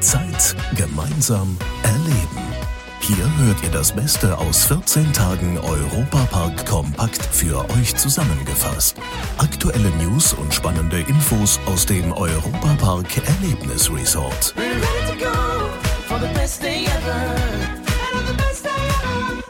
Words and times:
Zeit 0.00 0.54
gemeinsam 0.76 1.56
erleben. 1.82 2.48
Hier 3.00 3.24
hört 3.38 3.62
ihr 3.64 3.70
das 3.70 3.92
Beste 3.92 4.36
aus 4.38 4.66
14 4.66 5.12
Tagen 5.12 5.58
Europapark 5.58 6.66
kompakt 6.66 7.24
für 7.24 7.68
euch 7.70 7.96
zusammengefasst. 7.96 8.96
Aktuelle 9.38 9.90
News 10.02 10.34
und 10.34 10.52
spannende 10.52 11.00
Infos 11.00 11.58
aus 11.66 11.86
dem 11.86 12.12
Europapark 12.12 13.06
Erlebnisresort. 13.26 14.54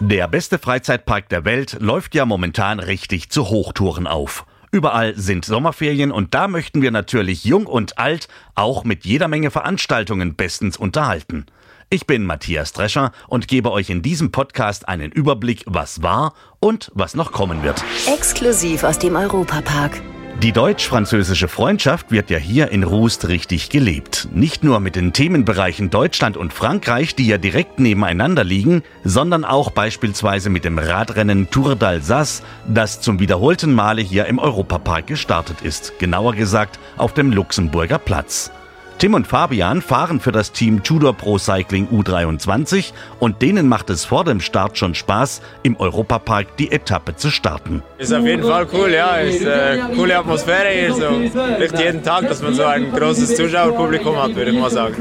Der 0.01 0.29
beste 0.29 0.59
Freizeitpark 0.59 1.29
der 1.29 1.45
Welt 1.45 1.77
läuft 1.81 2.15
ja 2.15 2.25
momentan 2.25 2.81
richtig 2.81 3.31
zu 3.31 3.49
Hochtouren 3.49 4.07
auf. 4.07 4.47
Überall 4.71 5.17
sind 5.17 5.45
Sommerferien 5.45 6.13
und 6.13 6.35
da 6.35 6.49
möchten 6.49 6.83
wir 6.83 6.91
natürlich 6.91 7.45
jung 7.45 7.67
und 7.67 7.99
alt 7.99 8.29
auch 8.55 8.85
mit 8.85 9.05
jeder 9.05 9.29
Menge 9.29 9.51
Veranstaltungen 9.51 10.35
bestens 10.35 10.77
unterhalten. 10.77 11.47
Ich 11.91 12.07
bin 12.07 12.27
Matthias 12.27 12.75
Drescher 12.75 13.13
und 13.29 13.49
gebe 13.49 13.73
euch 13.73 13.89
in 13.89 14.03
diesem 14.03 14.31
Podcast 14.31 14.89
einen 14.89 15.11
Überblick, 15.11 15.65
was 15.67 16.03
war 16.03 16.35
und 16.61 16.91
was 16.95 17.15
noch 17.15 17.33
kommen 17.33 17.63
wird. 17.63 17.83
Exklusiv 18.07 18.85
aus 18.85 18.99
dem 18.99 19.17
Europapark. 19.17 20.03
Die 20.41 20.53
deutsch-französische 20.53 21.49
Freundschaft 21.49 22.13
wird 22.13 22.31
ja 22.31 22.39
hier 22.39 22.71
in 22.71 22.85
Rust 22.85 23.27
richtig 23.27 23.71
gelebt. 23.71 24.29
Nicht 24.33 24.63
nur 24.63 24.79
mit 24.79 24.95
den 24.95 25.13
Themenbereichen 25.13 25.91
Deutschland 25.91 26.37
und 26.37 26.53
Frankreich, 26.53 27.17
die 27.17 27.27
ja 27.27 27.39
direkt 27.39 27.81
nebeneinander 27.81 28.45
liegen, 28.45 28.85
sondern 29.03 29.45
auch 29.45 29.73
beispielsweise 29.73 30.49
mit 30.49 30.65
dem 30.65 30.79
Radrennen 30.79 31.51
Tour 31.51 31.73
d'Alsace, 31.73 32.43
das 32.69 33.01
zum 33.01 33.19
wiederholten 33.19 33.75
Male 33.75 34.01
hier 34.01 34.27
im 34.27 34.39
Europapark 34.39 35.09
gestartet 35.09 35.63
ist. 35.63 35.99
Genauer 35.99 36.37
gesagt 36.37 36.79
auf 36.97 37.15
dem 37.15 37.33
Luxemburger 37.33 37.99
Platz. 37.99 38.53
Tim 38.99 39.15
und 39.15 39.29
Fabian 39.29 39.81
fahren 39.81 40.19
für 40.19 40.33
das 40.33 40.51
Team 40.51 40.83
Tudor 40.83 41.15
Pro 41.15 41.39
Cycling 41.39 41.87
U23 41.87 42.93
und 43.21 43.43
denen 43.43 43.69
macht 43.69 43.91
es 43.91 44.05
vor 44.05 44.25
dem 44.25 44.41
Start 44.41 44.77
schon 44.77 44.97
Spaß, 44.97 45.41
im 45.63 45.77
Europapark 45.79 46.57
die 46.57 46.73
Etappe 46.73 47.15
zu 47.15 47.31
starten. 47.31 47.85
Ist 47.99 48.13
auf 48.13 48.25
jeden 48.25 48.43
Fall 48.43 48.67
cool, 48.73 48.91
ja. 48.93 49.19
Ist 49.19 49.47
eine 49.47 49.93
äh, 49.93 49.95
coole 49.95 50.19
Atmosphäre 50.19 50.71
hier, 50.71 50.95
so 50.95 51.11
nicht 51.11 51.79
jeden 51.79 52.03
Tag, 52.03 52.29
dass 52.29 52.43
man 52.43 52.55
so 52.55 52.65
ein 52.65 52.91
großes 52.91 53.37
Zuschauerpublikum 53.37 54.21
hat, 54.21 54.35
würde 54.35 54.51
ich 54.51 54.59
mal 54.59 54.69
sagen. 54.69 54.97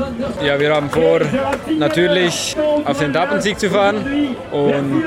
Ja, 0.46 0.60
wir 0.60 0.76
haben 0.76 0.92
vor, 0.92 1.22
natürlich 1.80 2.56
auf 2.86 3.00
den 3.00 3.10
Etappensieg 3.10 3.60
zu 3.60 3.72
fahren 3.72 4.36
und 4.52 5.06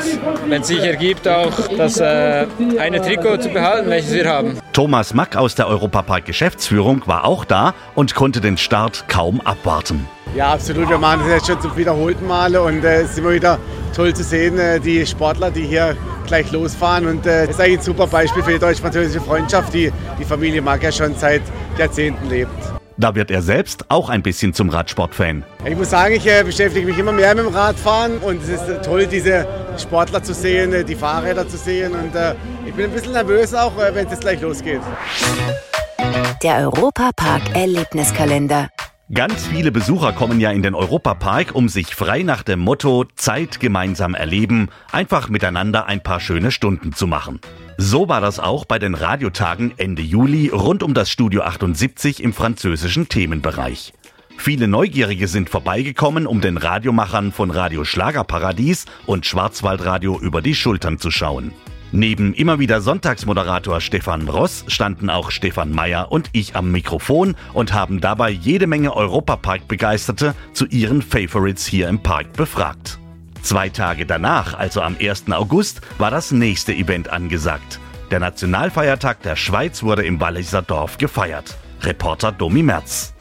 wenn 0.49 0.63
es 0.63 0.67
sich 0.67 0.83
ergibt, 0.83 1.29
auch 1.29 1.53
das 1.79 2.01
äh, 2.01 2.45
eine 2.81 3.01
Trikot 3.01 3.37
zu 3.37 3.51
behalten, 3.51 3.89
welches 3.89 4.13
wir 4.15 4.29
haben. 4.29 4.59
Thomas 4.73 5.15
Mack 5.15 5.37
aus 5.37 5.55
der 5.55 5.69
Europapark 5.69 6.25
Geschäftsführung 6.25 7.03
war 7.07 7.25
auch 7.25 7.45
da 7.45 7.75
und 7.95 8.17
konnte 8.17 8.41
den 8.41 8.57
Start 8.57 8.80
kaum 9.09 9.41
abwarten. 9.43 10.07
Ja, 10.35 10.53
absolut. 10.53 10.89
Wir 10.89 10.99
machen 10.99 11.21
das 11.25 11.33
jetzt 11.33 11.47
schon 11.49 11.61
zum 11.61 11.77
wiederholten 11.77 12.27
Male 12.27 12.63
und 12.63 12.85
äh, 12.85 13.03
es 13.03 13.11
ist 13.11 13.19
immer 13.19 13.33
wieder 13.33 13.59
toll 13.95 14.15
zu 14.15 14.23
sehen, 14.23 14.59
äh, 14.59 14.79
die 14.79 15.05
Sportler, 15.05 15.51
die 15.51 15.63
hier 15.63 15.97
gleich 16.27 16.51
losfahren. 16.53 17.07
Und 17.07 17.27
äh, 17.27 17.43
es 17.43 17.49
äh, 17.49 17.51
ist 17.51 17.61
eigentlich 17.61 17.79
ein 17.79 17.85
super 17.85 18.07
Beispiel 18.07 18.43
für 18.43 18.53
die 18.53 18.59
deutsch-französische 18.59 19.21
Freundschaft, 19.21 19.75
die 19.75 19.93
die 20.19 20.25
Familie 20.25 20.63
Mack 20.63 20.83
ja 20.85 20.93
schon 20.93 21.15
seit 21.17 21.43
Jahrzehnten 21.77 22.29
lebt. 22.29 22.51
Da 22.97 23.15
wird 23.15 23.31
er 23.31 23.43
selbst 23.43 23.87
auch 23.89 24.09
ein 24.11 24.23
bisschen 24.23 24.53
zum 24.53 24.69
Radsportfan. 24.69 25.43
Ich 25.65 25.77
muss 25.77 25.91
sagen, 25.91 26.15
ich 26.15 26.27
äh, 26.27 26.45
beschäftige 26.45 26.87
mich 26.87 26.99
immer 26.99 27.13
mehr 27.13 27.35
mit 27.35 27.47
dem 27.47 27.55
Radfahren 27.55 28.19
und 28.19 28.43
es 28.43 28.51
ist 28.51 28.69
äh, 28.69 28.81
toll, 28.83 29.07
diese 29.07 29.47
Sportler 29.79 30.23
zu 30.23 30.35
sehen, 30.35 30.73
äh, 30.73 30.85
die 30.85 30.95
Fahrräder 30.95 31.49
zu 31.49 31.57
sehen 31.57 31.93
und 31.93 32.15
äh, 32.15 32.35
ich 32.67 32.75
bin 32.75 32.85
ein 32.85 32.93
bisschen 32.93 33.13
nervös 33.13 33.55
auch, 33.55 33.77
äh, 33.79 33.95
wenn 33.95 34.05
es 34.05 34.13
jetzt 34.13 34.21
gleich 34.21 34.41
losgeht. 34.41 34.83
Der 36.43 36.57
Europapark 36.59 37.55
Erlebniskalender. 37.55 38.69
Ganz 39.13 39.47
viele 39.47 39.73
Besucher 39.73 40.13
kommen 40.13 40.41
ja 40.41 40.51
in 40.51 40.63
den 40.63 40.75
Europapark, 40.75 41.55
um 41.55 41.69
sich 41.69 41.95
frei 41.95 42.23
nach 42.23 42.43
dem 42.43 42.61
Motto 42.61 43.05
Zeit 43.17 43.59
gemeinsam 43.61 44.15
erleben, 44.15 44.69
einfach 44.93 45.29
miteinander 45.29 45.87
ein 45.87 46.01
paar 46.03 46.21
schöne 46.21 46.53
Stunden 46.53 46.93
zu 46.93 47.07
machen. 47.07 47.41
So 47.77 48.09
war 48.09 48.21
das 48.21 48.39
auch 48.39 48.65
bei 48.65 48.79
den 48.79 48.95
Radiotagen 48.95 49.73
Ende 49.79 50.03
Juli 50.03 50.49
rund 50.49 50.83
um 50.83 50.95
das 50.95 51.11
Studio 51.11 51.43
78 51.43 52.23
im 52.23 52.33
französischen 52.33 53.09
Themenbereich. 53.09 53.93
Viele 54.37 54.69
Neugierige 54.69 55.29
sind 55.29 55.51
vorbeigekommen, 55.51 56.27
um 56.27 56.41
den 56.41 56.57
Radiomachern 56.57 57.33
von 57.33 57.51
Radio 57.51 57.85
Schlagerparadies 57.85 58.87
und 59.07 59.27
Schwarzwaldradio 59.27 60.19
über 60.19 60.41
die 60.41 60.55
Schultern 60.55 60.99
zu 60.99 61.11
schauen. 61.11 61.53
Neben 61.93 62.35
immer 62.35 62.61
wieder 62.61 62.81
Sonntagsmoderator 62.81 63.81
Stefan 63.81 64.29
Ross 64.29 64.65
standen 64.69 65.11
auch 65.11 65.33
Stefan 65.33 65.73
Meyer 65.73 66.13
und 66.13 66.31
ich 66.33 66.55
am 66.55 66.71
Mikrofon 66.71 67.35
und 67.53 67.73
haben 67.73 68.01
dabei 68.01 68.31
jede 68.31 68.69
Menge 68.69 68.95
Europapark-Begeisterte 68.95 70.35
zu 70.53 70.67
ihren 70.67 71.03
Favorites 71.03 71.67
hier 71.67 71.89
im 71.89 72.01
Park 72.01 72.33
befragt. 72.35 72.99
Zwei 73.43 73.71
Tage 73.71 74.07
danach, 74.07 74.55
also 74.55 74.83
am 74.83 74.97
1. 75.01 75.33
August, 75.33 75.81
war 75.99 76.13
das 76.13 76.31
nächste 76.31 76.73
Event 76.73 77.09
angesagt. 77.09 77.81
Der 78.13 78.21
Nationalfeiertag 78.21 79.23
der 79.23 79.35
Schweiz 79.35 79.83
wurde 79.83 80.05
im 80.05 80.21
Walliser 80.21 80.63
Dorf 80.63 80.99
gefeiert. 80.99 81.57
Reporter 81.83 82.31
Domi 82.31 82.63
Merz. 82.63 83.15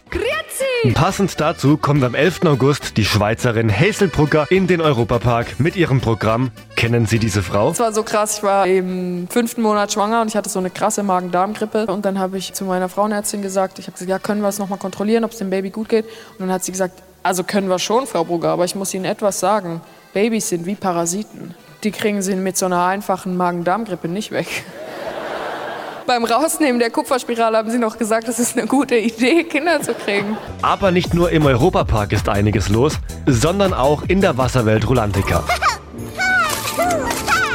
Passend 0.94 1.42
dazu 1.42 1.76
kommt 1.76 2.04
am 2.06 2.16
11. 2.16 2.46
August 2.46 2.96
die 2.96 3.04
Schweizerin 3.04 3.70
Hazel 3.70 4.08
Brugger 4.08 4.48
in 4.50 4.66
den 4.66 4.80
Europapark 4.80 5.60
mit 5.60 5.76
ihrem 5.76 6.00
Programm. 6.00 6.52
Kennen 6.78 7.06
Sie 7.06 7.20
diese 7.20 7.44
Frau? 7.44 7.72
Es 7.72 7.80
war 7.80 7.92
so 7.92 8.04
krass, 8.04 8.38
ich 8.38 8.44
war 8.44 8.66
im 8.66 9.28
fünften 9.30 9.62
Monat 9.62 9.92
schwanger 9.92 10.22
und 10.22 10.30
ich 10.30 10.38
hatte 10.38 10.50
so 10.50 10.58
eine 10.58 10.70
krasse 10.70 11.04
Magen-Darm-Grippe. 11.04 11.88
Und 11.88 12.06
dann 12.06 12.18
habe 12.18 12.38
ich 12.38 12.54
zu 12.54 12.64
meiner 12.64 12.88
Frauenärztin 12.88 13.42
gesagt, 13.42 13.78
ich 13.78 13.88
habe 13.88 13.94
gesagt, 13.94 14.10
ja, 14.10 14.20
können 14.20 14.42
wir 14.42 14.48
es 14.48 14.58
nochmal 14.58 14.80
kontrollieren, 14.80 15.26
ob 15.26 15.32
es 15.32 15.38
dem 15.40 15.50
Baby 15.50 15.70
gut 15.70 15.90
geht? 15.90 16.06
Und 16.06 16.40
dann 16.40 16.52
hat 16.52 16.64
sie 16.64 16.72
gesagt, 16.72 17.04
also 17.24 17.44
können 17.44 17.68
wir 17.68 17.80
schon, 17.80 18.08
Frau 18.08 18.24
Brugger, 18.24 18.50
aber 18.50 18.64
ich 18.64 18.76
muss 18.76 18.94
Ihnen 18.94 19.06
etwas 19.06 19.42
sagen. 19.42 19.82
Babys 20.14 20.48
sind 20.48 20.66
wie 20.66 20.76
Parasiten. 20.76 21.56
Die 21.84 21.92
kriegen 21.92 22.22
sie 22.22 22.36
mit 22.36 22.58
so 22.58 22.68
einer 22.68 22.86
einfachen 22.86 23.36
Magen-Darm-Grippe 23.36 24.08
nicht 24.08 24.32
weg 24.32 24.48
beim 26.10 26.26
Rausnehmen 26.26 26.80
der 26.80 26.90
Kupferspirale 26.90 27.56
haben 27.56 27.70
sie 27.70 27.78
noch 27.78 28.00
gesagt, 28.00 28.28
es 28.28 28.40
ist 28.40 28.58
eine 28.58 28.66
gute 28.66 28.96
Idee, 28.96 29.44
Kinder 29.44 29.80
zu 29.80 29.94
kriegen. 29.94 30.36
Aber 30.64 30.90
nicht 30.90 31.14
nur 31.14 31.30
im 31.30 31.46
Europapark 31.46 32.12
ist 32.14 32.28
einiges 32.28 32.68
los, 32.68 32.98
sondern 33.28 33.76
auch 33.76 34.02
in 34.08 34.20
der 34.20 34.36
Wasserwelt 34.36 34.90
Rulantica. 34.90 35.44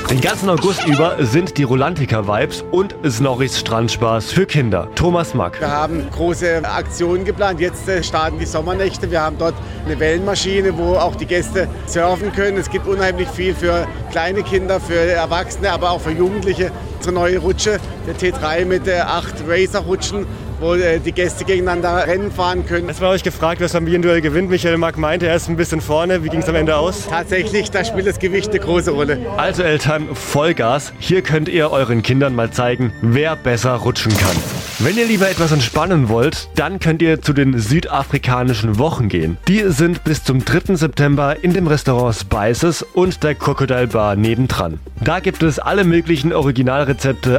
Den 0.08 0.20
ganzen 0.20 0.48
August 0.48 0.86
über 0.86 1.16
sind 1.24 1.58
die 1.58 1.64
Rulantica-Vibes 1.64 2.64
und 2.70 2.94
Snorris 3.04 3.58
Strandspaß 3.58 4.30
für 4.30 4.46
Kinder. 4.46 4.88
Thomas 4.94 5.34
Mack. 5.34 5.58
Wir 5.58 5.72
haben 5.72 6.08
große 6.12 6.62
Aktionen 6.62 7.24
geplant. 7.24 7.58
Jetzt 7.58 7.88
äh, 7.88 8.04
starten 8.04 8.38
die 8.38 8.46
Sommernächte. 8.46 9.10
Wir 9.10 9.22
haben 9.22 9.36
dort 9.36 9.54
eine 9.84 9.98
Wellenmaschine, 9.98 10.78
wo 10.78 10.94
auch 10.94 11.16
die 11.16 11.26
Gäste 11.26 11.66
surfen 11.86 12.32
können. 12.32 12.58
Es 12.58 12.70
gibt 12.70 12.86
unheimlich 12.86 13.28
viel 13.28 13.56
für 13.56 13.88
kleine 14.12 14.44
Kinder, 14.44 14.78
für 14.78 14.94
Erwachsene, 14.94 15.72
aber 15.72 15.90
auch 15.90 16.00
für 16.00 16.12
Jugendliche. 16.12 16.70
Unsere 17.06 17.20
neue 17.20 17.36
Rutsche, 17.36 17.80
der 18.06 18.16
T3 18.16 18.64
mit 18.64 18.88
äh, 18.88 19.00
acht 19.00 19.34
Racer-Rutschen 19.46 20.24
wo 20.60 20.74
äh, 20.74 20.98
die 20.98 21.12
Gäste 21.12 21.44
gegeneinander 21.44 22.06
Rennen 22.06 22.30
fahren 22.30 22.64
können. 22.64 22.88
Es 22.88 23.00
war 23.00 23.10
euch 23.10 23.22
gefragt, 23.22 23.60
wer 23.60 23.66
das 23.66 23.72
Familienduell 23.72 24.20
gewinnt. 24.20 24.50
Michael 24.50 24.78
Mark 24.78 24.96
meinte, 24.96 25.26
er 25.26 25.36
ist 25.36 25.48
ein 25.48 25.56
bisschen 25.56 25.80
vorne. 25.80 26.24
Wie 26.24 26.28
ging 26.28 26.40
es 26.40 26.48
am 26.48 26.54
Ende 26.54 26.76
aus? 26.76 27.06
Tatsächlich, 27.08 27.70
da 27.70 27.84
spielt 27.84 28.06
das 28.06 28.18
Gewicht 28.18 28.50
eine 28.50 28.60
große 28.60 28.90
Rolle. 28.90 29.18
Also 29.36 29.62
Eltern, 29.62 30.08
Vollgas. 30.14 30.92
Hier 30.98 31.22
könnt 31.22 31.48
ihr 31.48 31.70
euren 31.70 32.02
Kindern 32.02 32.34
mal 32.34 32.50
zeigen, 32.50 32.92
wer 33.02 33.36
besser 33.36 33.74
rutschen 33.74 34.16
kann. 34.16 34.36
Wenn 34.78 34.96
ihr 34.96 35.06
lieber 35.06 35.28
etwas 35.28 35.52
entspannen 35.52 36.08
wollt, 36.08 36.48
dann 36.56 36.80
könnt 36.80 37.00
ihr 37.00 37.20
zu 37.22 37.32
den 37.32 37.58
südafrikanischen 37.58 38.78
Wochen 38.78 39.08
gehen. 39.08 39.36
Die 39.48 39.62
sind 39.68 40.02
bis 40.04 40.24
zum 40.24 40.44
3. 40.44 40.74
September 40.76 41.36
in 41.42 41.52
dem 41.52 41.66
Restaurant 41.66 42.14
Spices 42.16 42.82
und 42.82 43.22
der 43.22 43.34
Crocodile 43.34 43.86
Bar 43.88 44.16
nebendran. 44.16 44.80
Da 45.00 45.20
gibt 45.20 45.42
es 45.42 45.58
alle 45.58 45.84
möglichen 45.84 46.32
Originalrezepte 46.32 46.93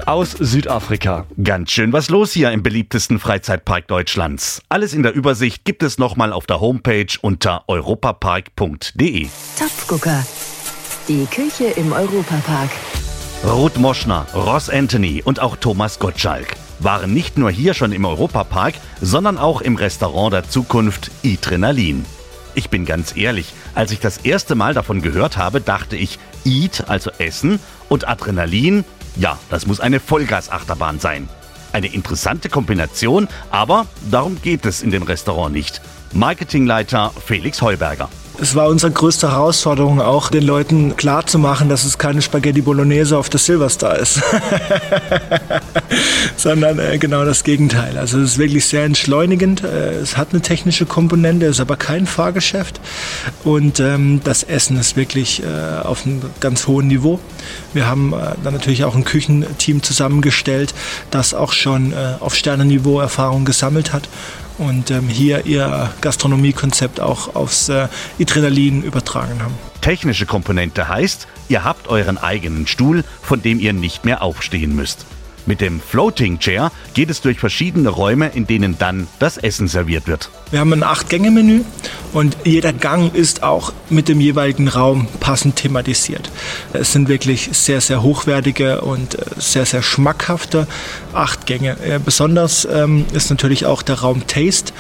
aus 0.06 0.32
Südafrika. 0.32 1.26
Ganz 1.42 1.72
schön 1.72 1.94
was 1.94 2.10
los 2.10 2.32
hier 2.34 2.52
im 2.52 2.64
beliebtesten 2.64 3.20
Freizeitpark 3.20 3.88
Deutschlands. 3.88 4.62
Alles 4.70 4.94
in 4.94 5.04
der 5.04 5.14
Übersicht 5.14 5.66
gibt 5.66 5.84
es 5.84 5.98
nochmal 5.98 6.34
auf 6.34 6.46
der 6.46 6.60
Homepage 6.60 7.08
unter 7.22 7.64
europapark.de. 7.68 9.28
Topfgucker. 9.58 10.26
Die 11.08 11.26
Küche 11.26 11.66
im 11.76 11.92
Europapark. 11.92 12.70
Ruth 13.44 13.78
Moschner, 13.78 14.26
Ross 14.34 14.70
Anthony 14.70 15.22
und 15.24 15.40
auch 15.40 15.56
Thomas 15.56 16.00
Gottschalk 16.00 16.56
waren 16.80 17.14
nicht 17.14 17.38
nur 17.38 17.52
hier 17.52 17.74
schon 17.74 17.92
im 17.92 18.06
Europapark, 18.06 18.76
sondern 19.02 19.38
auch 19.38 19.62
im 19.62 19.76
Restaurant 19.76 20.34
der 20.34 20.50
Zukunft 20.50 21.12
Adrenalin. 21.26 22.06
Ich 22.54 22.70
bin 22.70 22.86
ganz 22.86 23.18
ehrlich, 23.18 23.54
als 23.74 23.92
ich 23.92 24.00
das 24.00 24.18
erste 24.20 24.56
Mal 24.56 24.74
davon 24.74 25.02
gehört 25.02 25.38
habe, 25.38 25.60
dachte 25.62 25.96
ich, 25.96 26.20
Eat, 26.46 26.86
also 26.88 27.12
Essen, 27.18 27.60
und 27.90 28.08
Adrenalin, 28.08 28.84
ja, 29.16 29.40
das 29.50 29.66
muss 29.66 29.80
eine 29.80 30.00
Vollgasachterbahn 30.00 31.00
sein. 31.00 31.30
Eine 31.74 31.88
interessante 31.88 32.50
Kombination, 32.50 33.28
aber 33.50 33.86
darum 34.10 34.42
geht 34.42 34.66
es 34.66 34.82
in 34.82 34.92
dem 34.92 35.04
Restaurant 35.04 35.54
nicht. 35.54 35.82
Marketingleiter 36.14 37.12
Felix 37.26 37.62
Heuberger. 37.62 38.10
Es 38.42 38.54
war 38.54 38.68
unsere 38.68 38.92
größte 38.92 39.32
Herausforderung 39.32 40.02
auch, 40.02 40.30
den 40.30 40.44
Leuten 40.44 40.96
klarzumachen, 40.98 41.70
dass 41.70 41.86
es 41.86 41.98
keine 41.98 42.22
Spaghetti 42.22 42.62
Bolognese 42.62 43.18
auf 43.18 43.30
der 43.30 43.40
Silverstar 43.40 43.98
ist, 43.98 44.22
sondern 46.38 46.80
äh, 46.80 46.98
genau 46.98 47.24
das 47.24 47.44
Gegenteil. 47.44 47.98
Also 47.98 48.20
es 48.20 48.32
ist 48.32 48.38
wirklich 48.38 48.66
sehr 48.66 48.84
entschleunigend. 48.84 49.64
Äh, 49.64 49.96
es 49.96 50.18
hat 50.18 50.30
eine 50.32 50.42
technische 50.42 50.86
Komponente, 50.86 51.46
ist 51.46 51.60
aber 51.60 51.78
kein 51.78 52.06
Fahrgeschäft 52.06 52.82
und 53.44 53.80
ähm, 53.80 54.22
das 54.24 54.44
Essen 54.44 54.78
ist 54.78 54.98
wirklich 54.98 55.42
äh, 55.42 55.82
auf 55.84 56.06
einem 56.06 56.22
ganz 56.40 56.68
hohen 56.68 56.88
Niveau. 56.88 57.20
Wir 57.74 57.88
haben 57.88 58.14
äh, 58.14 58.36
dann 58.44 58.54
natürlich 58.54 58.84
auch 58.84 58.96
ein 58.96 59.06
Küchenteam 59.06 59.82
zusammengestellt, 59.82 60.74
das 61.10 61.34
auch 61.34 61.54
schon 61.54 61.94
äh, 61.94 62.16
auf 62.20 62.36
Sternenniveau 62.36 63.00
Erfahrung 63.00 63.46
gesammelt 63.46 63.94
hat 63.94 64.10
und 64.58 64.92
ähm, 64.92 65.08
hier 65.08 65.46
ihr 65.46 65.92
Gastronomiekonzept 66.02 67.00
auch 67.00 67.36
aufs 67.36 67.70
äh, 67.70 67.88
Adrenalin 68.20 68.84
übertragen 68.84 69.42
haben. 69.42 69.54
Technische 69.82 70.26
Komponente 70.26 70.88
heißt, 70.88 71.28
ihr 71.50 71.64
habt 71.64 71.88
euren 71.88 72.18
eigenen 72.18 72.68
Stuhl, 72.68 73.04
von 73.22 73.42
dem 73.42 73.60
ihr 73.60 73.74
nicht 73.74 74.06
mehr 74.06 74.22
aufstehen 74.22 74.76
müsst. 74.76 75.06
Mit 75.48 75.62
dem 75.62 75.80
Floating 75.80 76.40
Chair 76.40 76.72
geht 76.96 77.10
es 77.10 77.22
durch 77.22 77.40
verschiedene 77.40 77.90
Räume, 77.90 78.32
in 78.34 78.48
denen 78.48 78.78
dann 78.80 79.08
das 79.20 79.38
Essen 79.38 79.68
serviert 79.68 80.08
wird. 80.08 80.30
Wir 80.50 80.60
haben 80.60 80.74
ein 80.74 80.84
Acht-Gänge-Menü 80.84 81.62
und 82.14 82.38
jeder 82.44 82.74
Gang 82.74 83.14
ist 83.14 83.44
auch 83.44 83.72
mit 83.90 84.08
dem 84.08 84.20
jeweiligen 84.20 84.68
Raum 84.68 85.08
passend 85.20 85.58
thematisiert. 85.58 86.32
Es 86.74 86.94
sind 86.94 87.10
wirklich 87.10 87.50
sehr, 87.52 87.82
sehr 87.82 88.02
hochwertige 88.02 88.82
und 88.82 89.16
äh, 89.16 89.26
sehr, 89.38 89.66
sehr 89.66 89.84
schmackhafte 89.84 90.68
acht 91.14 91.46
Gänge. 91.46 91.78
Äh, 91.82 92.00
besonders 92.04 92.68
ähm, 92.72 93.06
ist 93.14 93.30
natürlich 93.30 93.66
auch 93.66 93.82
der 93.84 94.00
Raum 94.00 94.26
Taste. 94.26 94.74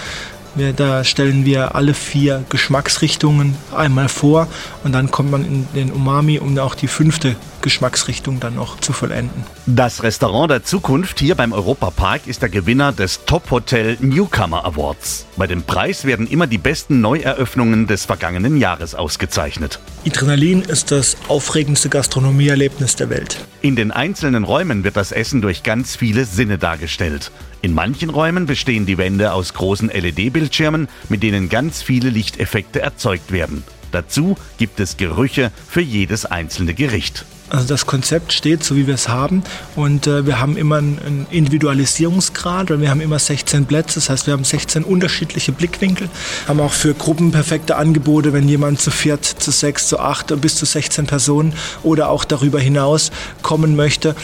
Wir, 0.56 0.71
da 0.71 1.03
stellen 1.03 1.45
wir 1.45 1.75
alle 1.75 1.94
vier 1.94 2.45
Geschmacksrichtungen 2.50 3.56
einmal 3.75 4.07
vor 4.07 4.47
und 4.85 4.94
dann 4.94 5.11
kommt 5.11 5.29
man 5.29 5.45
in 5.45 5.68
den 5.75 5.91
Umami, 5.91 6.39
um 6.39 6.57
auch 6.57 6.75
die 6.75 6.88
fünfte 6.88 7.35
Geschmacksrichtung 7.65 8.39
dann 8.39 8.53
noch 8.53 8.79
zu 8.79 8.94
vollenden. 8.94 9.44
Das 9.65 10.03
Restaurant 10.03 10.51
der 10.51 10.63
Zukunft 10.63 11.19
hier 11.19 11.33
beim 11.33 11.51
Europapark 11.51 12.27
ist 12.27 12.44
der 12.44 12.50
Gewinner 12.50 12.91
des 12.91 13.25
Top 13.25 13.50
Hotel 13.50 13.97
Newcomer 14.01 14.63
Awards. 14.63 15.25
Bei 15.35 15.47
dem 15.47 15.63
Preis 15.63 16.06
werden 16.06 16.27
immer 16.27 16.45
die 16.45 16.59
besten 16.59 17.01
Neueröffnungen 17.01 17.88
des 17.88 18.06
vergangenen 18.06 18.57
Jahres 18.57 18.94
ausgezeichnet. 18.94 19.79
Adrenalin 20.06 20.62
ist 20.62 20.91
das 20.91 21.17
aufregendste 21.27 21.89
Gastronomieerlebnis 21.89 22.97
der 22.97 23.09
Welt. 23.09 23.39
In 23.62 23.75
den 23.75 23.89
einzelnen 23.91 24.44
Räumen 24.44 24.83
wird 24.83 24.95
das 24.95 25.11
Essen 25.11 25.41
durch 25.41 25.63
ganz 25.63 25.95
viele 25.95 26.25
Sinne 26.25 26.59
dargestellt. 26.59 27.31
In 27.63 27.73
manchen 27.73 28.11
Räumen 28.11 28.45
bestehen 28.45 28.85
die 28.85 29.00
Wände 29.00 29.33
aus 29.33 29.56
großen 29.56 29.89
LED-Bildschirmen, 29.89 30.88
mit 31.09 31.23
denen 31.23 31.50
ganz 31.50 31.81
viele 31.81 32.11
Lichteffekte 32.11 32.79
erzeugt 32.79 33.31
werden. 33.31 33.63
Dazu 33.91 34.38
gibt 34.59 34.79
es 34.79 34.97
Gerüche 34.97 35.51
für 35.68 35.81
jedes 35.81 36.25
einzelne 36.25 36.75
Gericht. 36.75 37.25
Also 37.50 37.68
das 37.68 37.86
Konzept 37.86 38.33
steht 38.33 38.63
so, 38.63 38.75
wie 38.75 38.88
wir 38.88 38.95
es 38.95 39.07
haben. 39.07 39.44
Und 39.75 40.07
äh, 40.07 40.25
wir 40.25 40.39
haben 40.39 40.57
immer 40.57 40.77
einen 40.77 41.27
Individualisierungsgrad, 41.30 42.71
weil 42.71 42.81
wir 42.81 42.89
haben 42.89 43.01
immer 43.01 43.19
16 43.19 43.65
Plätze. 43.65 43.95
Das 43.95 44.09
heißt, 44.09 44.25
wir 44.25 44.33
haben 44.33 44.44
16 44.44 44.83
unterschiedliche 44.83 45.51
Blickwinkel. 45.51 46.09
Haben 46.47 46.59
auch 46.59 46.74
für 46.74 46.94
Gruppen 46.94 47.31
perfekte 47.31 47.75
Angebote, 47.75 48.33
wenn 48.33 48.50
jemand 48.50 48.81
zu 48.81 48.89
viert, 48.89 49.25
zu 49.25 49.51
sechs, 49.51 49.88
zu 49.88 50.00
acht, 50.00 50.39
bis 50.42 50.56
zu 50.56 50.65
16 50.65 51.06
Personen 51.06 51.53
oder 51.83 52.09
auch 52.09 52.25
darüber 52.25 52.59
hinaus 52.59 53.12
kommen 53.42 53.75
möchte 53.75 54.15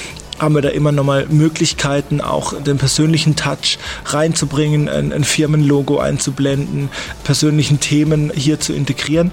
haben 0.41 0.55
wir 0.55 0.61
da 0.63 0.69
immer 0.69 0.91
nochmal 0.91 1.27
Möglichkeiten, 1.29 2.19
auch 2.19 2.59
den 2.59 2.79
persönlichen 2.79 3.35
Touch 3.35 3.77
reinzubringen, 4.05 4.89
ein, 4.89 5.23
Firmenlogo 5.23 5.99
einzublenden, 5.99 6.89
persönlichen 7.23 7.79
Themen 7.79 8.31
hier 8.33 8.59
zu 8.59 8.73
integrieren. 8.73 9.31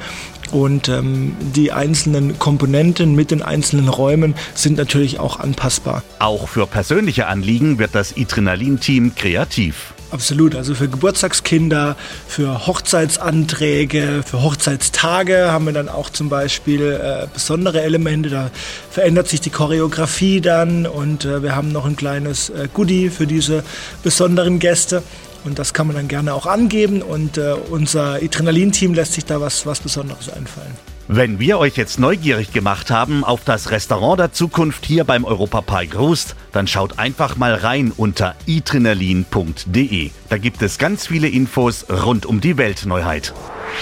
Und 0.50 0.88
ähm, 0.88 1.36
die 1.54 1.72
einzelnen 1.72 2.38
Komponenten 2.38 3.14
mit 3.14 3.30
den 3.30 3.42
einzelnen 3.42 3.88
Räumen 3.88 4.34
sind 4.54 4.76
natürlich 4.76 5.18
auch 5.18 5.40
anpassbar. 5.40 6.02
Auch 6.18 6.48
für 6.48 6.66
persönliche 6.66 7.26
Anliegen 7.26 7.78
wird 7.78 7.94
das 7.94 8.14
Adrenalin-Team 8.16 9.14
kreativ. 9.14 9.94
Absolut, 10.10 10.54
also 10.54 10.74
für 10.74 10.88
Geburtstagskinder, 10.88 11.94
für 12.26 12.66
Hochzeitsanträge, 12.66 14.22
für 14.24 14.42
Hochzeitstage 14.42 15.52
haben 15.52 15.66
wir 15.66 15.74
dann 15.74 15.90
auch 15.90 16.08
zum 16.08 16.30
Beispiel 16.30 16.80
äh, 16.80 17.26
besondere 17.30 17.82
Elemente. 17.82 18.30
Da 18.30 18.50
verändert 18.90 19.28
sich 19.28 19.42
die 19.42 19.50
Choreografie 19.50 20.40
dann 20.40 20.86
und 20.86 21.26
äh, 21.26 21.42
wir 21.42 21.54
haben 21.54 21.72
noch 21.72 21.84
ein 21.84 21.96
kleines 21.96 22.48
äh, 22.48 22.68
Goodie 22.72 23.10
für 23.10 23.26
diese 23.26 23.62
besonderen 24.02 24.60
Gäste. 24.60 25.02
Und 25.44 25.58
das 25.58 25.72
kann 25.72 25.86
man 25.86 25.96
dann 25.96 26.08
gerne 26.08 26.34
auch 26.34 26.46
angeben 26.46 27.02
und 27.02 27.38
äh, 27.38 27.54
unser 27.70 28.14
Adrenalin-Team 28.14 28.94
lässt 28.94 29.14
sich 29.14 29.24
da 29.24 29.40
was, 29.40 29.66
was 29.66 29.80
Besonderes 29.80 30.28
einfallen. 30.28 30.76
Wenn 31.10 31.40
wir 31.40 31.58
euch 31.58 31.78
jetzt 31.78 31.98
neugierig 31.98 32.52
gemacht 32.52 32.90
haben 32.90 33.24
auf 33.24 33.42
das 33.42 33.70
Restaurant 33.70 34.20
der 34.20 34.32
Zukunft 34.32 34.84
hier 34.84 35.04
beim 35.04 35.24
Europapark 35.24 35.98
Rust, 35.98 36.36
dann 36.52 36.66
schaut 36.66 36.98
einfach 36.98 37.36
mal 37.36 37.54
rein 37.54 37.92
unter 37.96 38.34
itrenalin.de. 38.44 40.10
Da 40.28 40.36
gibt 40.36 40.60
es 40.60 40.76
ganz 40.76 41.06
viele 41.06 41.28
Infos 41.28 41.86
rund 41.88 42.26
um 42.26 42.42
die 42.42 42.58
Weltneuheit. 42.58 43.32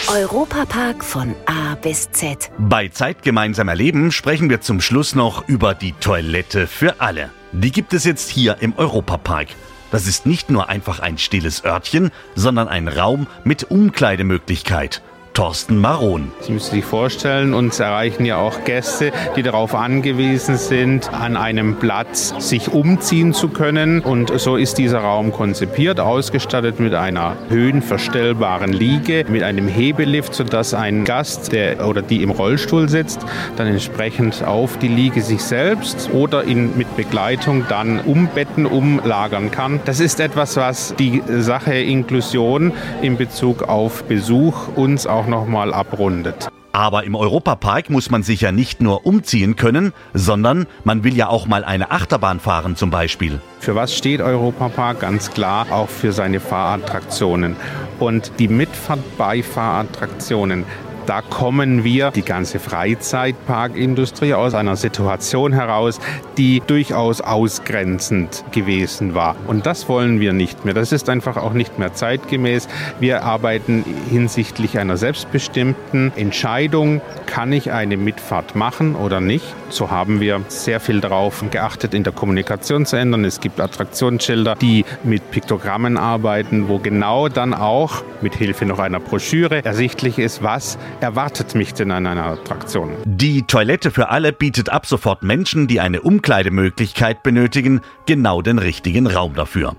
Europapark 0.07 1.03
von 1.03 1.35
A 1.47 1.75
bis 1.75 2.09
Z. 2.13 2.49
Bei 2.59 2.87
Zeit 2.89 3.25
gemeinsam 3.25 3.67
erleben 3.67 4.13
sprechen 4.13 4.49
wir 4.49 4.61
zum 4.61 4.81
Schluss 4.81 5.17
noch 5.17 5.49
über 5.49 5.75
die 5.75 5.95
Toilette 5.95 6.69
für 6.69 7.01
alle. 7.01 7.31
Die 7.51 7.73
gibt 7.73 7.93
es 7.93 8.05
jetzt 8.05 8.29
hier 8.29 8.59
im 8.61 8.73
Europapark. 8.77 9.49
Das 9.97 10.07
ist 10.07 10.27
nicht 10.27 10.51
nur 10.51 10.69
einfach 10.69 11.01
ein 11.01 11.17
stilles 11.17 11.65
Örtchen, 11.65 12.11
sondern 12.35 12.69
ein 12.69 12.87
Raum 12.87 13.27
mit 13.45 13.71
Umkleidemöglichkeit. 13.71 15.01
Thorsten 15.37 15.77
Maron. 15.77 16.33
Sie 16.41 16.53
müssen 16.53 16.71
sich 16.77 16.85
vorstellen, 16.87 17.53
uns 17.53 17.79
erreichen 17.79 18.25
ja 18.25 18.39
auch 18.39 18.65
Gäste, 18.65 19.13
die 19.37 19.43
darauf 19.43 19.75
angewiesen 19.75 20.57
sind, 20.57 21.13
an 21.13 21.37
einem 21.37 21.77
Platz 21.77 22.33
sich 22.39 22.73
umziehen 22.73 23.35
zu 23.35 23.49
können. 23.49 24.01
Und 24.01 24.33
so 24.41 24.57
ist 24.57 24.79
dieser 24.79 25.01
Raum 25.01 25.33
konzipiert, 25.33 26.01
ausgestattet 26.01 26.81
mit 26.81 26.95
einer 26.95 27.37
höhenverstellbaren 27.51 28.73
Liege, 28.73 29.27
mit 29.29 29.43
einem 29.43 29.69
Hebelift, 29.69 30.33
sodass 30.33 30.73
ein 30.73 31.05
Gast, 31.05 31.53
der 31.53 31.87
oder 31.87 32.01
die 32.01 32.23
im 32.23 32.31
Rollstuhl 32.31 32.89
sitzt, 32.89 33.21
dann 33.57 33.67
entsprechend 33.67 34.43
auf 34.43 34.79
die 34.79 34.89
Liege 34.89 35.21
sich 35.21 35.43
selbst 35.43 36.09
oder 36.15 36.45
ihn 36.45 36.79
mit 36.79 36.97
Begleitung 36.97 37.67
dann 37.69 38.01
umbetten, 38.01 38.65
umlagern 38.65 39.51
kann. 39.51 39.81
Das 39.85 40.01
ist 40.01 40.19
etwas, 40.19 40.57
was 40.57 40.95
die 40.99 41.23
Sache 41.29 41.75
Inklusion 41.75 42.73
in 43.03 43.19
Bezug 43.19 43.65
auf 43.65 44.05
Besuch 44.05 44.69
uns 44.77 45.07
auch 45.07 45.26
auch 45.27 45.31
nochmal 45.31 45.75
abrundet. 45.75 46.49
Aber 46.73 47.05
im 47.05 47.15
Europapark 47.15 47.89
muss 47.89 48.11
man 48.11 48.23
sich 48.23 48.43
ja 48.43 48.53
nicht 48.53 48.83
nur 48.83 49.07
umziehen 49.07 49.57
können, 49.57 49.95
sondern 50.13 50.67
man 50.85 51.05
will 51.05 51.17
ja 51.17 51.29
auch 51.29 51.47
mal 51.47 51.65
eine 51.65 51.91
Achterbahn 51.91 52.39
fahren 52.39 52.77
zum 52.77 52.91
Beispiel. 52.91 53.41
Für 53.61 53.75
was 53.75 53.97
steht 53.97 54.21
Europapark? 54.21 55.01
Ganz 55.01 55.31
klar 55.31 55.67
auch 55.71 55.89
für 55.89 56.13
seine 56.13 56.39
Fahrattraktionen. 56.39 57.57
Und 57.99 58.33
die 58.39 58.49
Mitfahrt 58.49 59.01
bei 59.17 59.43
Fahrattraktionen, 59.43 60.65
da 61.07 61.23
kommen 61.23 61.85
wir, 61.85 62.11
die 62.11 62.23
ganze 62.23 62.59
Freizeitparkindustrie, 62.59 64.35
aus 64.35 64.55
einer 64.55 64.77
Situation 64.77 65.53
heraus, 65.53 66.01
die 66.37 66.63
durchaus 66.67 67.21
ausgrenzend 67.21 68.45
gewesen 68.53 69.15
war. 69.15 69.37
Und 69.47 69.67
das 69.67 69.89
wollen 69.89 70.21
wir 70.21 70.33
nicht 70.33 70.65
mehr. 70.65 70.75
Das 70.75 70.93
ist 70.93 71.09
einfach 71.09 71.37
auch 71.37 71.53
nicht 71.53 71.79
mehr 71.79 71.95
zeitgemäß. 71.95 72.69
Wir 73.01 73.25
arbeiten 73.25 73.85
hinsichtlich 74.11 74.79
einer 74.79 74.97
selbstbestimmten 74.97 76.13
Entscheidung, 76.17 77.01
kann 77.27 77.53
ich 77.53 77.73
eine 77.73 77.97
Mitfahrt 77.97 78.55
machen 78.55 78.95
oder 78.95 79.21
nicht. 79.21 79.45
So 79.69 79.91
haben 79.91 80.21
wir 80.21 80.41
sehr 80.49 80.81
viel 80.81 81.01
darauf 81.01 81.43
geachtet, 81.51 81.95
in 81.95 82.05
der 82.05 82.13
Kommunikation 82.13 82.87
zu 82.87 82.97
ändern. 82.97 83.25
Es 83.25 83.41
gibt 83.41 83.61
Attraktionsschilder, 83.61 84.55
die 84.57 84.85
mit 85.03 85.31
Piktogrammen 85.31 85.97
arbeiten, 85.97 86.69
wo 86.69 86.79
genau 86.79 87.29
dann 87.29 87.55
auch 87.55 88.03
mit 88.21 88.35
Hilfe 88.35 88.65
noch 88.65 88.79
einer 88.79 89.01
Broschüre 89.01 89.65
ersichtlich 89.65 90.19
ist, 90.19 90.43
was 90.43 90.79
erwartet 91.01 91.55
mich 91.55 91.75
denn 91.75 91.91
an 91.91 92.07
einer 92.07 92.27
Attraktion? 92.27 92.97
Die 93.05 93.43
Toilette 93.43 93.91
für 93.91 94.09
alle 94.09 94.33
bietet 94.33 94.69
ab 94.69 94.87
sofort 94.87 95.23
Menschen, 95.23 95.67
die 95.67 95.81
eine 95.81 96.03
Umkleidemöglichkeit 96.03 97.23
benötigen, 97.23 97.81
genau 98.07 98.43
den 98.43 98.59
richtigen 98.59 99.07
Raum 99.07 99.35
dafür. 99.35 99.77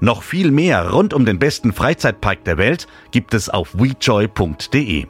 Noch 0.00 0.22
viel 0.22 0.50
mehr 0.50 0.90
rund 0.90 1.14
um 1.14 1.24
den 1.24 1.38
besten 1.38 1.72
Freizeitpark 1.72 2.44
der 2.44 2.58
Welt 2.58 2.86
gibt 3.10 3.32
es 3.32 3.48
auf 3.48 3.74
wejoy.de. 3.74 5.06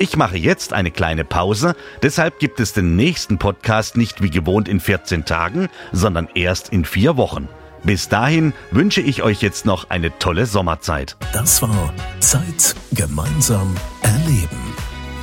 Ich 0.00 0.16
mache 0.16 0.36
jetzt 0.36 0.72
eine 0.72 0.90
kleine 0.90 1.24
Pause, 1.24 1.74
deshalb 2.02 2.38
gibt 2.38 2.60
es 2.60 2.72
den 2.72 2.94
nächsten 2.94 3.38
Podcast 3.38 3.96
nicht 3.96 4.22
wie 4.22 4.30
gewohnt 4.30 4.68
in 4.68 4.78
14 4.80 5.24
Tagen, 5.24 5.68
sondern 5.92 6.28
erst 6.34 6.68
in 6.68 6.84
vier 6.84 7.16
Wochen. 7.16 7.48
Bis 7.82 8.08
dahin 8.08 8.52
wünsche 8.70 9.00
ich 9.00 9.22
euch 9.22 9.42
jetzt 9.42 9.66
noch 9.66 9.90
eine 9.90 10.16
tolle 10.18 10.46
Sommerzeit. 10.46 11.16
Das 11.32 11.62
war 11.62 11.92
Zeit 12.20 12.74
gemeinsam 12.92 13.74
erleben. 14.02 14.67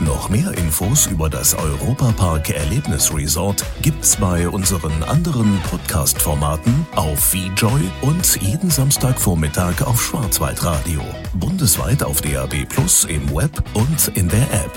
Noch 0.01 0.27
mehr 0.27 0.51
Infos 0.57 1.07
über 1.07 1.29
das 1.29 1.55
Europapark 1.55 2.49
Erlebnis 2.49 3.13
Resort 3.13 3.63
gibt's 3.81 4.17
bei 4.17 4.47
unseren 4.49 5.03
anderen 5.03 5.57
Podcast-Formaten 5.69 6.85
auf 6.95 7.17
VJoy 7.19 7.81
und 8.01 8.41
jeden 8.41 8.69
Samstagvormittag 8.69 9.81
auf 9.85 10.03
Schwarzwaldradio. 10.03 11.01
Bundesweit 11.35 12.03
auf 12.03 12.21
DAB 12.21 12.65
Plus 12.67 13.05
im 13.05 13.33
Web 13.33 13.63
und 13.73 14.09
in 14.17 14.27
der 14.27 14.41
App. 14.51 14.71